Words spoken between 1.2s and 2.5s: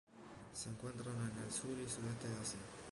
en el sur y sudoeste de